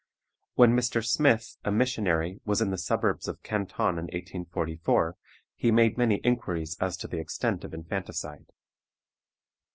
When 0.55 0.75
Mr. 0.75 1.05
Smith, 1.05 1.57
a 1.63 1.71
missionary, 1.71 2.39
was 2.43 2.59
in 2.59 2.71
the 2.71 2.77
suburbs 2.79 3.27
of 3.27 3.43
Canton 3.43 3.99
in 3.99 4.05
1844, 4.05 5.15
he 5.55 5.69
made 5.69 5.95
many 5.95 6.15
inquiries 6.23 6.75
as 6.81 6.97
to 6.97 7.07
the 7.07 7.19
extent 7.19 7.63
of 7.63 7.71
infanticide. 7.71 8.47